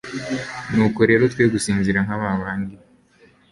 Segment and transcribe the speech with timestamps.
[0.73, 2.75] "Nuko rero twe gusinzira nka ba bandi,